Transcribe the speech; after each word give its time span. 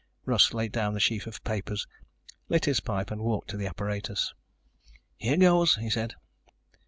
Russ 0.25 0.51
laid 0.51 0.71
down 0.71 0.95
the 0.95 0.99
sheaf 0.99 1.27
of 1.27 1.43
papers, 1.43 1.85
lit 2.49 2.65
his 2.65 2.79
pipe 2.79 3.11
and 3.11 3.21
walked 3.21 3.51
to 3.51 3.55
the 3.57 3.67
apparatus. 3.67 4.33
"Here 5.19 5.37
goes," 5.37 5.75
he 5.75 5.91
said. 5.91 6.15